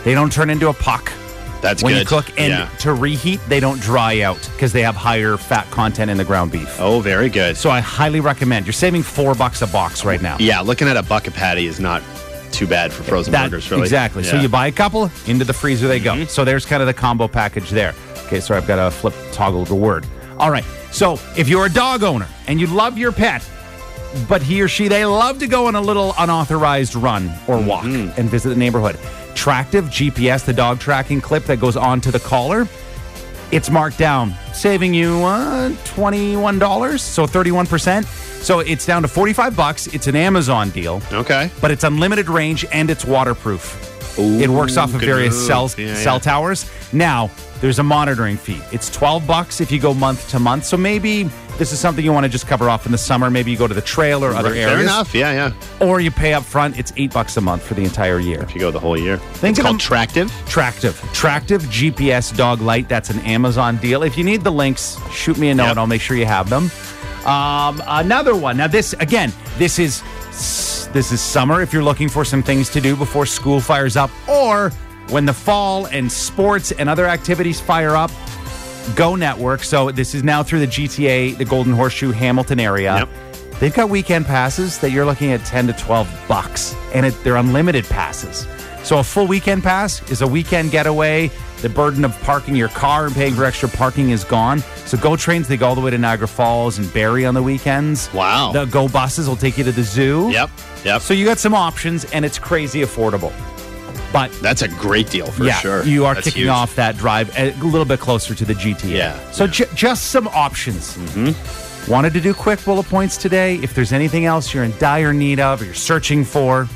[0.05, 1.13] They don't turn into a puck
[1.61, 2.01] that's when good.
[2.01, 2.29] you cook.
[2.39, 2.69] And yeah.
[2.81, 6.53] to reheat, they don't dry out because they have higher fat content in the ground
[6.53, 6.79] beef.
[6.81, 7.57] Oh, very good.
[7.57, 8.65] So I highly recommend.
[8.67, 10.37] You're saving four bucks a box right now.
[10.39, 12.03] Yeah, looking at a bucket patty is not
[12.53, 13.85] too bad for frozen That- burgers, really.
[13.85, 14.25] Exactly.
[14.25, 16.15] So you buy a couple, into the freezer they go.
[16.15, 16.29] Mm-hmm.
[16.29, 17.95] So there's kind of the combo package there.
[18.27, 20.07] Okay, sorry, I've got to flip toggle the word.
[20.39, 20.65] All right.
[20.91, 23.49] So if you're a dog owner and you love your pet,
[24.29, 27.85] but he or she they love to go on a little unauthorized run or walk
[27.85, 28.19] mm-hmm.
[28.19, 28.99] and visit the neighborhood.
[29.35, 32.67] Tractive GPS, the dog tracking clip that goes onto the collar,
[33.51, 38.05] it's marked down, saving you uh, $21, so 31%.
[38.43, 39.87] So it's down to 45 bucks.
[39.89, 41.51] It's an Amazon deal Okay.
[41.61, 43.85] but it's unlimited range and it's waterproof.
[44.19, 45.47] it works off of various move.
[45.47, 46.19] cell Yeah, cell yeah.
[46.21, 46.71] towers.
[46.93, 47.31] Now,
[47.61, 48.61] there's a monitoring fee.
[48.73, 50.65] It's 12 bucks if you go month to month.
[50.65, 53.31] So maybe this is something you want to just cover off in the summer.
[53.31, 54.83] Maybe you go to the trail or other Fair areas.
[54.83, 55.15] enough.
[55.15, 55.87] Yeah, yeah.
[55.87, 56.79] Or you pay up front.
[56.79, 58.41] It's 8 bucks a month for the entire year.
[58.43, 59.17] If you go the whole year.
[59.19, 60.33] Think it's called them- Tractive.
[60.47, 60.99] Tractive.
[61.13, 62.89] Tractive GPS dog light.
[62.89, 64.03] That's an Amazon deal.
[64.05, 65.67] If you need the links, shoot me a note.
[65.69, 65.77] Yep.
[65.79, 66.71] I'll make sure you have them.
[67.27, 68.57] Um, another one.
[68.57, 69.33] Now this again.
[69.59, 70.03] This is
[70.93, 71.61] this is summer.
[71.61, 74.71] If you're looking for some things to do before school fires up, or
[75.11, 78.11] when the fall and sports and other activities fire up,
[78.95, 79.63] Go Network.
[79.63, 82.97] So this is now through the GTA, the Golden Horseshoe, Hamilton area.
[82.99, 83.09] Yep.
[83.61, 87.37] They've got weekend passes that you're looking at 10 to 12 bucks, and it, they're
[87.37, 88.47] unlimited passes.
[88.85, 91.31] So a full weekend pass is a weekend getaway.
[91.61, 94.61] The burden of parking your car and paying for extra parking is gone.
[94.87, 97.43] So Go trains, they go all the way to Niagara Falls and Barrie on the
[97.43, 98.11] weekends.
[98.15, 98.53] Wow.
[98.53, 100.31] The Go buses will take you to the zoo.
[100.31, 100.51] Yep.
[100.85, 101.03] Yep.
[101.03, 103.33] So you got some options, and it's crazy affordable.
[104.13, 105.83] But That's a great deal for yeah, sure.
[105.85, 106.51] you are That's kicking huge.
[106.51, 108.91] off that drive a little bit closer to the GT.
[108.91, 110.97] Yeah, So ju- just some options.
[110.97, 111.91] Mm-hmm.
[111.93, 113.57] Wanted to do quick bullet points today.
[113.57, 116.69] If there's anything else you're in dire need of or you're searching for,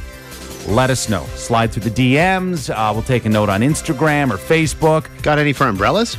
[0.68, 1.24] let us know.
[1.34, 2.70] Slide through the DMs.
[2.70, 5.06] Uh, we'll take a note on Instagram or Facebook.
[5.22, 6.16] Got any for umbrellas?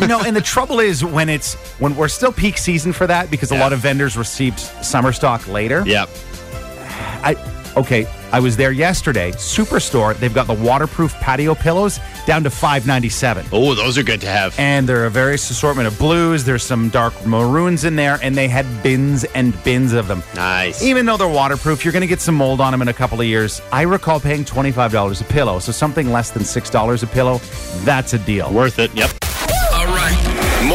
[0.00, 3.30] You know, and the trouble is when it's when we're still peak season for that
[3.30, 5.82] because a lot of vendors received summer stock later.
[5.86, 6.10] Yep.
[7.22, 7.34] I
[7.76, 8.06] okay.
[8.32, 9.30] I was there yesterday.
[9.32, 10.14] Superstore.
[10.16, 13.46] They've got the waterproof patio pillows down to five ninety seven.
[13.52, 14.58] Oh, those are good to have.
[14.58, 16.44] and there are various assortment of blues.
[16.44, 20.22] There's some dark maroons in there, and they had bins and bins of them.
[20.34, 20.82] Nice.
[20.82, 23.20] Even though they're waterproof, you're going to get some mold on them in a couple
[23.20, 23.60] of years.
[23.72, 27.38] I recall paying $25 a pillow, so something less than $6 a pillow,
[27.84, 28.52] that's a deal.
[28.52, 28.92] Worth it.
[28.94, 29.10] Yep.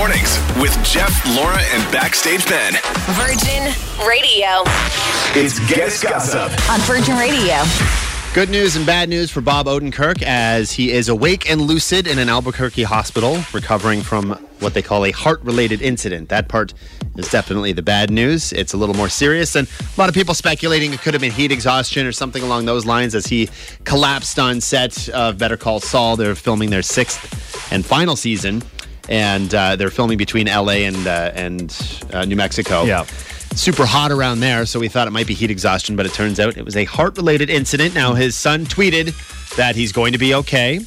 [0.01, 0.15] All right.
[0.15, 2.73] Mornings with Jeff, Laura, and Backstage Ben.
[3.11, 3.71] Virgin
[4.07, 4.63] Radio.
[5.35, 6.51] It's Guest Gossip.
[6.71, 7.61] On Virgin Radio.
[8.33, 12.17] Good news and bad news for Bob Odenkirk as he is awake and lucid in
[12.17, 16.29] an Albuquerque hospital, recovering from what they call a heart related incident.
[16.29, 16.73] That part
[17.17, 18.53] is definitely the bad news.
[18.53, 21.31] It's a little more serious, and a lot of people speculating it could have been
[21.31, 23.49] heat exhaustion or something along those lines as he
[23.83, 26.15] collapsed on set of Better Call Saul.
[26.15, 28.63] They're filming their sixth and final season,
[29.09, 33.03] and uh, they're filming between LA and, uh, and uh, New Mexico Yeah.
[33.55, 36.39] super hot around there, so we thought it might be heat exhaustion, but it turns
[36.39, 37.93] out it was a heart related incident.
[37.95, 39.13] Now, his son tweeted
[39.57, 40.79] that he's going to be okay.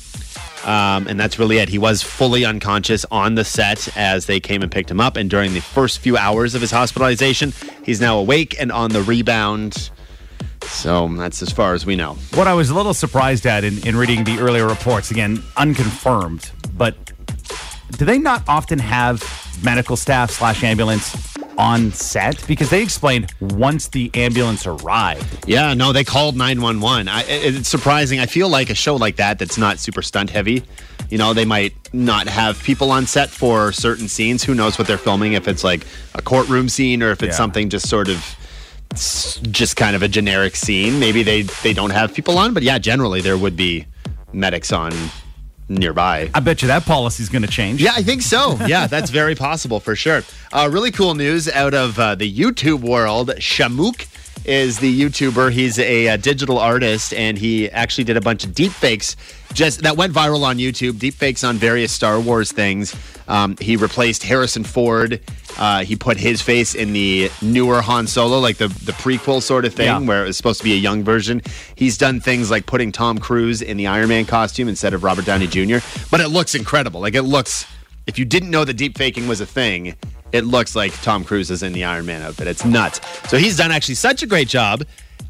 [0.64, 1.68] Um, and that's really it.
[1.68, 5.16] He was fully unconscious on the set as they came and picked him up.
[5.18, 7.52] And during the first few hours of his hospitalization,
[7.84, 9.90] he's now awake and on the rebound.
[10.62, 12.14] So that's as far as we know.
[12.32, 16.50] What I was a little surprised at in, in reading the earlier reports, again, unconfirmed,
[16.74, 16.96] but
[17.96, 19.22] do they not often have
[19.62, 22.44] medical staff slash ambulance on set?
[22.46, 25.48] Because they explained once the ambulance arrived.
[25.48, 27.08] Yeah, no, they called 911.
[27.08, 28.20] I, it- it's surprising.
[28.20, 30.64] I feel like a show like that that's not super stunt heavy,
[31.10, 34.42] you know, they might not have people on set for certain scenes.
[34.42, 37.36] Who knows what they're filming, if it's like a courtroom scene or if it's Yeah.
[37.36, 38.24] something just sort of
[39.50, 40.98] just kind of a generic scene.
[40.98, 43.86] Maybe they, they don't have people on, but yeah, generally there would be
[44.32, 44.92] medics on
[45.68, 46.30] nearby.
[46.34, 47.82] I bet you that policy's going to change.
[47.82, 48.58] Yeah, I think so.
[48.66, 50.22] Yeah, that's very possible for sure.
[50.52, 53.28] Uh, really cool news out of uh, the YouTube world.
[53.38, 54.06] Shamook
[54.44, 55.52] is the YouTuber.
[55.52, 59.16] He's a, uh digital artist, and he actually did a bunch of deep fakes
[59.52, 60.98] just that went viral on YouTube.
[60.98, 62.94] Deep fakes on various Star Wars things.
[63.28, 65.20] Um, he replaced Harrison Ford.
[65.56, 69.64] Uh, he put his face in the newer Han Solo, like the the prequel sort
[69.64, 69.98] of thing, Yeah.
[70.00, 71.40] where it was supposed to be a young version.
[71.76, 75.24] He's done things like putting Tom Cruise in the Iron Man costume instead of Robert
[75.24, 75.78] Downey Jr.
[76.10, 77.00] But it looks incredible.
[77.00, 77.66] Like it looks.
[78.06, 79.94] If you didn't know that deep faking was a thing,
[80.34, 82.48] it looks like Tom Cruise is in the Iron Man outfit.
[82.48, 83.00] It's nuts.
[83.28, 84.82] So he's done actually such a great job.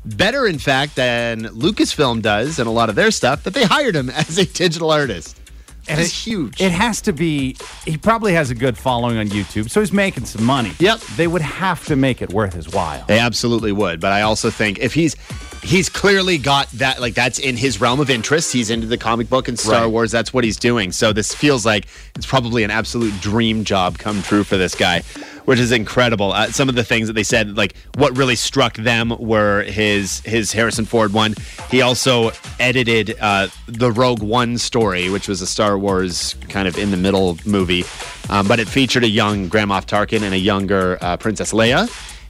[0.07, 3.95] Better, in fact, than Lucasfilm does and a lot of their stuff, that they hired
[3.95, 5.39] him as a digital artist.
[5.87, 6.59] And it's huge.
[6.59, 7.55] It has to be.
[7.85, 10.73] He probably has a good following on YouTube, so he's making some money.
[10.79, 11.01] Yep.
[11.17, 13.05] They would have to make it worth his while.
[13.07, 15.17] They absolutely would, but I also think if he's
[15.65, 18.53] he's clearly got that like that's in his realm of interest.
[18.53, 19.87] He's into the comic book and Star Right.
[19.91, 20.11] Wars.
[20.13, 20.93] That's what he's doing.
[20.93, 25.01] So this feels like it's probably an absolute dream job come true for this guy,
[25.47, 26.33] which is incredible.
[26.33, 30.21] Uh, some of the things that they said, like what really struck them, were his
[30.21, 31.35] his Harrison Ford one.
[31.71, 36.77] He also edited uh, the Rogue One story, which was a Star Wars kind of
[36.77, 37.85] in the middle movie,
[38.29, 41.89] um, but it featured a young Grand Moff Tarkin and a younger uh, Princess Leia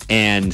[0.08, 0.52] and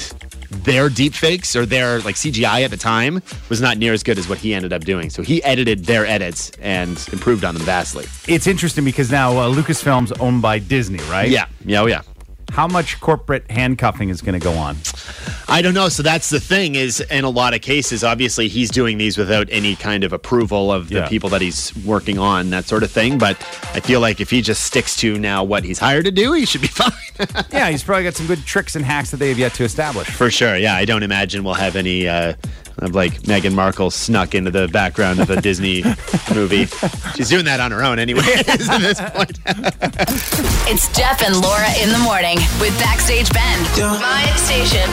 [0.50, 4.18] their deep fakes or their like CGI at the time was not near as good
[4.18, 5.10] as what he ended up doing.
[5.10, 8.06] So he edited their edits and improved on them vastly.
[8.26, 11.30] It's interesting because now uh, Lucasfilm's owned by Disney, right?
[11.30, 12.02] Yeah, yeah, oh yeah.
[12.50, 14.76] How much corporate handcuffing is going to go on?
[15.48, 15.88] I don't know.
[15.88, 19.48] So that's the thing is in a lot of cases, obviously he's doing these without
[19.50, 21.08] any kind of approval of the Yeah.
[21.08, 23.18] people that he's working on, that sort of thing.
[23.18, 23.36] But
[23.74, 26.44] I feel like if he just sticks to now what he's hired to do, he
[26.44, 26.92] should be fine.
[27.52, 30.08] yeah, he's probably got some good tricks and hacks that they have yet to establish.
[30.08, 30.56] For sure.
[30.56, 32.34] Yeah, I don't imagine we'll have any uh,
[32.80, 35.82] of like Meghan Markle snuck into the background of a Disney
[36.34, 36.66] movie.
[37.14, 38.22] She's doing that on her own anyway.
[38.48, 39.38] at this point.
[40.68, 43.62] It's Jeff and Laura in the morning with Backstage Ben.
[44.00, 44.88] My station.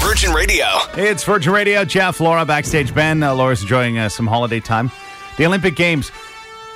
[0.00, 0.66] Virgin Radio.
[0.94, 1.84] It's Virgin Radio.
[1.84, 2.94] Jeff, Laura, backstage.
[2.94, 4.90] Ben, uh, Laura's enjoying uh, some holiday time.
[5.36, 6.10] The Olympic Games.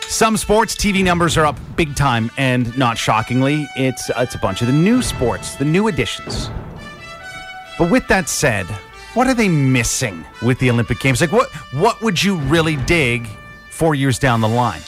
[0.03, 4.39] Some sports TV numbers are up big time, and not shockingly, it's uh, it's a
[4.39, 6.51] bunch of the new sports, the new additions.
[7.79, 8.67] But with that said,
[9.15, 11.21] what are they missing with the Olympic Games?
[11.21, 13.27] Like, what what would you really dig
[13.71, 14.83] four years down the line?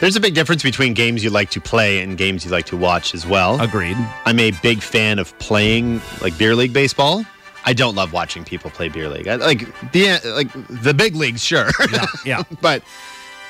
[0.00, 2.76] There's a big difference between games you like to play and games you like to
[2.76, 3.60] watch as well.
[3.60, 3.96] Agreed.
[4.24, 7.24] I'm a big fan of playing like beer league baseball.
[7.64, 9.28] I don't love watching people play beer league.
[9.28, 9.60] I, like
[9.92, 10.50] the like
[10.82, 11.68] the big leagues, sure.
[11.92, 12.42] Yeah, yeah.
[12.60, 12.82] but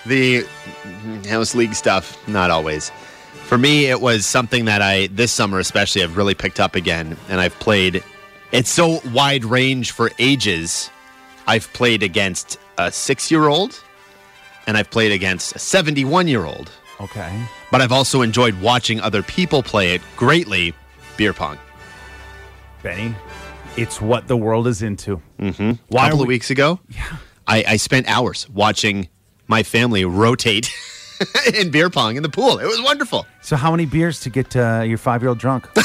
[0.05, 0.47] the
[1.29, 2.91] house league stuff, not always.
[3.47, 7.17] For me, it was something that I this summer especially I've really picked up again,
[7.29, 8.05] and I've played.
[8.53, 10.91] It's so wide range for ages.
[11.47, 13.83] I've played against a six year old,
[14.67, 16.71] and I've played against a seventy one year old.
[17.01, 17.43] Okay.
[17.71, 20.75] But I've also enjoyed watching other people play it greatly.
[21.17, 21.59] Beer pong.
[22.83, 23.15] Benny,
[23.77, 25.23] it's what the world is into.
[25.39, 25.63] Mm-hmm.
[25.63, 26.79] A couple are of weeks ago,
[27.47, 29.09] I, I spent hours watching
[29.47, 30.67] my family rotate
[31.55, 32.59] in beer pong in the pool.
[32.59, 33.27] It was wonderful.
[33.41, 35.69] So, how many beers to get uh, your five year old drunk?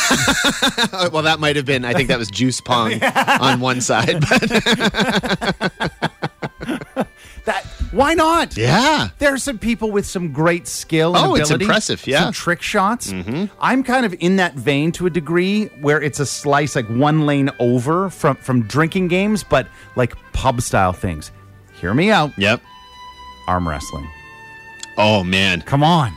[1.11, 3.01] Well, that might have been, I think that was juice pong
[3.39, 4.19] on one side.
[4.29, 4.41] But
[7.45, 8.57] that why not?
[8.57, 9.09] yeah.
[9.19, 11.15] There are some people with some great skill.
[11.15, 12.23] And Oh, it's impressive, yeah.
[12.25, 13.13] some trick shots.
[13.59, 17.25] I'm kind of in that vein to a degree, where it's a slice like one
[17.25, 21.31] lane over from from drinking games, but like pub style things.
[21.79, 22.31] Hear me out.
[22.37, 22.61] Yep.
[23.47, 24.07] Arm wrestling.
[24.97, 25.61] Oh, man.
[25.61, 26.13] Come on.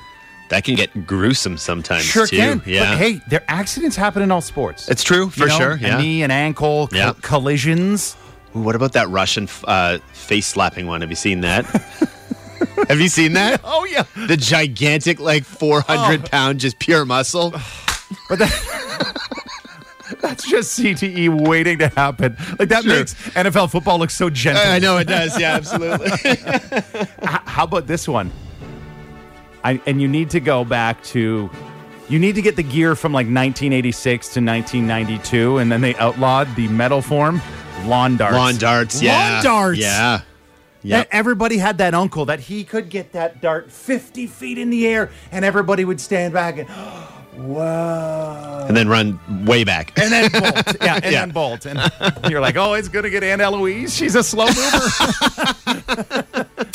[0.49, 2.37] That can get gruesome sometimes, Sure too.
[2.37, 2.63] can.
[2.67, 2.91] Yeah.
[2.91, 4.89] But hey, there accidents happen in all sports.
[4.89, 5.73] it's true, for You know, sure.
[5.75, 5.99] A Yeah.
[5.99, 7.13] knee and ankle co- Yeah.
[7.23, 8.17] collisions.
[8.57, 11.03] Ooh, what about that Russian uh, face slapping one?
[11.03, 11.65] Have you seen that?
[12.89, 13.61] have you seen that?
[13.65, 14.03] Oh yeah.
[14.27, 17.55] The gigantic, like 400 pound, just pure muscle.
[18.29, 19.15] But that,
[20.21, 22.37] that's just CTE waiting to happen.
[22.59, 22.93] Like that Sure.
[22.99, 24.65] makes NFL football look so gentle.
[24.67, 25.39] I know it does.
[25.39, 26.11] Yeah, absolutely.
[27.23, 28.33] How about this one?
[29.65, 31.51] I, and you need to go back to,
[32.09, 36.55] you need to get the gear from like 1986 to 1992, and then they outlawed
[36.57, 37.41] the metal form,
[37.85, 38.37] lawn darts.
[38.37, 39.03] Lawn darts.
[39.03, 39.35] Yeah.
[39.35, 39.79] Lawn darts.
[39.81, 40.21] Yeah.
[40.83, 40.99] Yeah.
[40.99, 41.09] Yep.
[41.13, 45.11] Everybody had that uncle that he could get that dart 50 feet in the air,
[45.31, 46.69] and everybody would stand back and,
[47.37, 48.65] whoa.
[48.67, 49.93] And then run way back.
[49.99, 50.77] And then bolt.
[50.81, 51.11] Yeah, and Yeah.
[51.11, 51.67] then bolt.
[51.67, 51.79] And
[52.31, 53.95] you're like, oh, it's going to get Aunt Eloise.
[53.95, 56.47] She's a slow mover.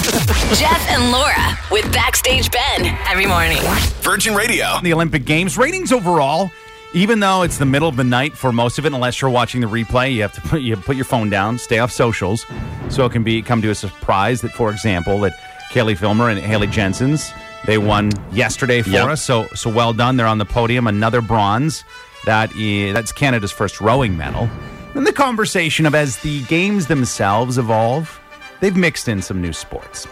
[0.54, 3.58] Jeff and Laura with Backstage Ben every morning.
[4.02, 4.80] Virgin Radio.
[4.84, 5.58] the Olympic Games.
[5.58, 6.50] Ratings overall,
[6.94, 9.60] even though it's the middle of the night for most of it, unless you're watching
[9.60, 12.46] the replay, you have to put you put your phone down, stay off socials,
[12.90, 15.34] so it can be come to a surprise that, for example, that
[15.72, 17.32] Caileigh Filmer and Haley Janssens.
[17.66, 19.08] They won yesterday for Yep.
[19.08, 20.16] us, so so well done.
[20.16, 21.84] They're on the podium, another bronze.
[22.26, 24.48] That is that's Canada's first rowing medal.
[24.94, 28.22] And the conversation of as the games themselves evolve,
[28.62, 30.08] they've mixed in some new sports.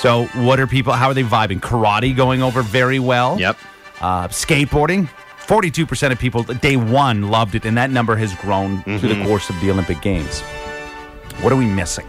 [0.00, 0.94] So what are people?
[0.94, 1.60] How are they vibing?
[1.60, 3.38] Karate going over very well.
[3.38, 3.58] Yep.
[4.00, 5.08] Uh, skateboarding.
[5.38, 9.22] Forty-two percent of people day one loved it, and that number has grown through the
[9.24, 10.40] course of the Olympic Games.
[11.42, 12.06] What are we missing?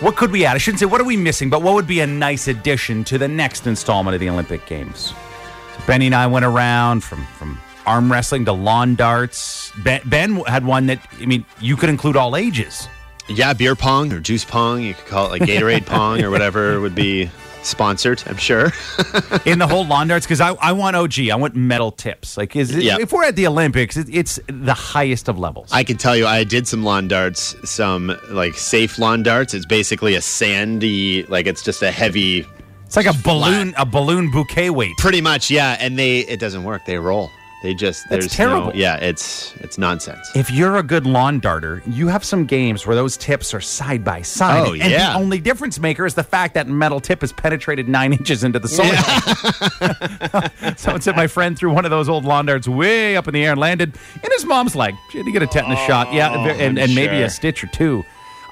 [0.00, 0.54] What could we add?
[0.54, 3.18] I shouldn't say what are we missing, but what would be a nice addition to
[3.18, 5.06] the next installment of the Olympic Games?
[5.08, 9.72] So Benny and I went around from from arm wrestling to lawn darts.
[9.82, 12.86] Ben, ben had one that I mean you could include all ages.
[13.28, 14.82] Yeah, beer pong or juice pong.
[14.82, 17.30] You could call it like Gatorade pong or whatever would be
[17.62, 18.66] sponsored, I'm sure.
[19.46, 21.30] in the whole lawn darts because I, I want OG.
[21.30, 22.36] I want metal tips.
[22.36, 25.70] Like, is it, if we're at the Olympics, it, it's the highest of levels.
[25.72, 29.54] I can tell you, I did some lawn darts, some like safe lawn darts.
[29.54, 32.46] It's basically a sandy, like it's just a heavy,
[32.84, 34.96] it's like a balloon, a balloon bouquet weight.
[34.98, 35.76] pretty much, yeah.
[35.80, 36.84] And they, it doesn't work.
[36.86, 37.30] They roll.
[37.64, 38.66] They just, That's there's terrible.
[38.66, 40.30] No, yeah, it's it's nonsense.
[40.34, 44.04] If you're a good lawn darter, you have some games where those tips are side
[44.04, 44.68] by side.
[44.68, 45.14] Oh, and yeah.
[45.14, 48.58] the only difference maker is the fact that metal tip has penetrated nine inches into
[48.58, 48.92] the soil.
[50.76, 53.42] Someone said my friend threw one of those old lawn darts way up in the
[53.42, 54.94] air and landed in his mom's leg.
[55.10, 56.12] She had to get a tetanus shot.
[56.12, 57.24] Yeah, and, and maybe sure.
[57.24, 58.04] a stitch or two.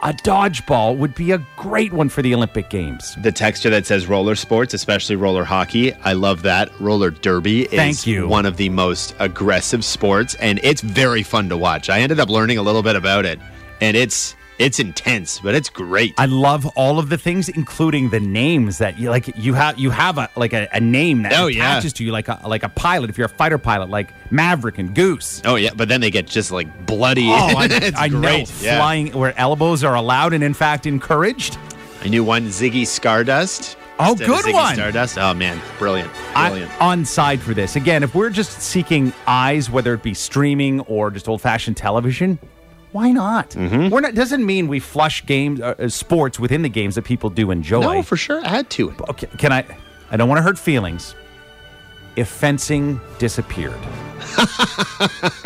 [0.05, 3.15] A dodgeball would be a great one for the Olympic Games.
[3.23, 5.93] the texture that says roller sports, especially roller hockey.
[5.95, 6.71] I love that.
[6.81, 8.27] Roller derby is Thank you.
[8.27, 11.89] one of the most aggressive sports and it's very fun to watch.
[11.89, 13.39] I ended up learning a little bit about it
[13.81, 16.15] and it's it's intense, but it's great.
[16.19, 19.29] I love all of the things, including the names that you like.
[19.37, 21.73] You have you have a like a, a name that Oh, yeah.
[21.73, 23.11] attaches to you, like a like a pilot.
[23.11, 25.43] If you're a fighter pilot, like Maverick and Goose.
[25.45, 27.29] oh yeah, but then they get just like bloody.
[27.29, 28.21] Oh, I, it's I know.
[28.21, 28.53] great.
[28.63, 28.79] Yeah.
[28.79, 31.59] Flying where elbows are allowed and in fact encouraged.
[32.03, 33.77] I knew one Ziggy Stardust.
[33.99, 34.75] Oh, good Ziggy one.
[34.75, 35.19] Stardust.
[35.19, 36.81] Oh man, brilliant, I, brilliant.
[36.83, 38.03] on side for this again.
[38.03, 42.39] If we're just seeking eyes, whether it be streaming or just old fashioned television.
[42.93, 43.51] Why not?
[43.51, 43.89] Mm-hmm.
[43.89, 44.15] We're not.
[44.15, 47.81] Doesn't mean we flush games, uh, uh, sports within the games that people do enjoy.
[47.81, 49.01] no, for sure, add to it.
[49.09, 49.65] Okay, can I?
[50.11, 51.15] I don't want to hurt feelings.
[52.17, 53.81] If fencing disappeared,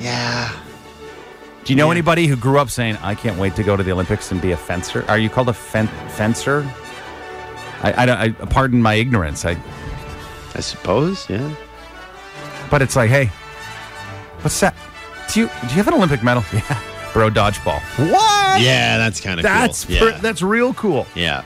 [0.00, 0.50] Yeah.
[1.64, 3.92] do you know anybody who grew up saying, "I can't wait to go to the
[3.92, 5.04] Olympics and be a fencer"?
[5.08, 6.62] Are you called a fen- fencer?
[7.82, 9.44] I, I, don't- I pardon my ignorance.
[9.44, 9.56] I,
[10.54, 11.28] I suppose.
[11.28, 11.54] Yeah.
[12.70, 13.26] but it's like, hey,
[14.42, 14.74] what's that?
[15.32, 16.44] Do you do you have an Olympic medal?
[16.52, 16.80] Yeah,
[17.12, 17.80] bro, dodgeball.
[18.10, 18.60] What?
[18.60, 19.96] Yeah, that's kind of that's cool.
[19.98, 20.18] pr- yeah.
[20.18, 21.06] that's real cool.
[21.14, 21.42] yeah.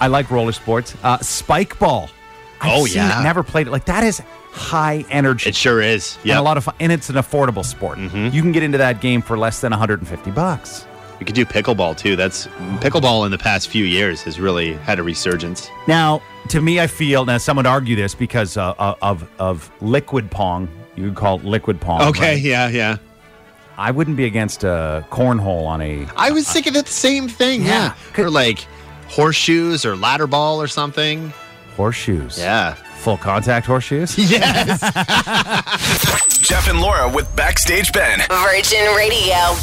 [0.00, 0.96] I like roller sports.
[1.02, 2.10] Uh, spike ball.
[2.60, 3.20] I've Oh, seen yeah.
[3.20, 3.70] it, never played it.
[3.70, 5.48] Like that is high energy.
[5.50, 6.16] It sure is.
[6.18, 6.40] and Yeah.
[6.40, 7.98] a lot of fun, and it's an affordable sport.
[7.98, 8.34] Mm-hmm.
[8.34, 10.86] You can get into that game for less than 150 bucks.
[11.20, 12.16] You could do pickleball too.
[12.16, 12.48] That's
[12.80, 15.68] pickleball in the past few years has really had a resurgence.
[15.86, 19.70] Now, to me, I feel now some would argue this because uh, uh, of of
[19.80, 20.68] liquid pong.
[20.96, 22.02] You could call it liquid palm.
[22.08, 22.42] Okay, right?
[22.42, 22.96] yeah, yeah.
[23.78, 26.06] I wouldn't be against a cornhole on a.
[26.16, 27.62] I was thinking of the same thing.
[27.62, 27.94] Yeah.
[28.16, 28.24] Yeah.
[28.24, 28.66] Or like
[29.08, 31.32] horseshoes or ladder ball or something.
[31.76, 32.38] Horseshoes.
[32.38, 32.74] Yeah.
[32.74, 34.16] Full contact horseshoes.
[34.30, 34.80] Yes.
[36.42, 38.20] Jeff and Laura with Backstage Ben.
[38.28, 39.56] Virgin Radio.